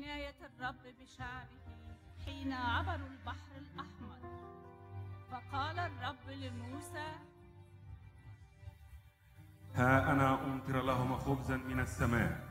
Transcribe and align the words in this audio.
عناية 0.00 0.34
الرب 0.40 0.82
بشعبه 1.00 1.60
حين 2.24 2.52
عبروا 2.52 3.08
البحر 3.08 3.56
الأحمر. 3.56 4.18
فقال 5.30 5.78
الرب 5.78 6.30
لموسى 6.30 7.12
ها 9.74 10.12
أنا 10.12 10.44
أمطر 10.44 10.82
لهم 10.82 11.16
خبزا 11.16 11.56
من 11.56 11.80
السماء 11.80 12.48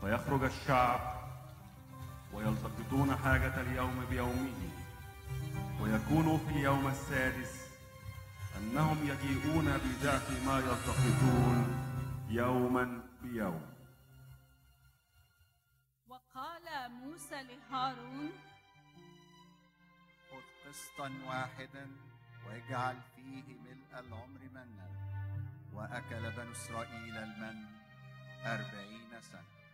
فيخرج 0.00 0.42
الشعب 0.44 1.00
ويلتقطون 2.32 3.16
حاجة 3.16 3.60
اليوم 3.60 4.04
بيومه 4.10 4.70
ويكون 5.80 6.38
في 6.38 6.50
اليوم 6.50 6.86
السادس 6.86 7.68
أنهم 8.58 8.98
يجيئون 8.98 9.64
بضعف 9.64 10.46
ما 10.46 10.58
يلتقطون 10.58 11.66
يوما 12.28 13.02
بيوم. 13.22 13.77
موسى 17.08 17.42
لهارون. 17.42 18.32
خذ 20.30 20.68
قسطا 20.68 21.08
واحدا 21.26 21.86
واجعل 22.46 22.96
فيه 23.16 23.46
ملء 23.64 23.92
العمر 23.98 24.40
منا 24.52 24.88
وأكل 25.72 26.30
بنو 26.36 26.52
إسرائيل 26.52 27.16
المن 27.16 27.58
أربعين 28.46 29.20
سنة. 29.20 29.67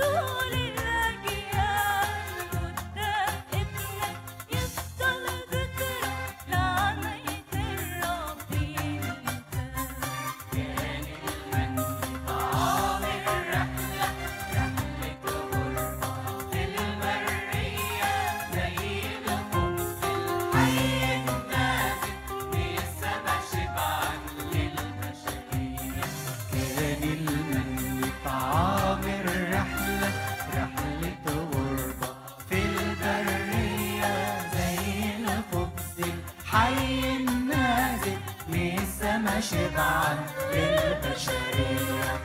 Oh. 0.00 0.41
شبعا 39.40 40.26
للبشرية. 40.52 42.20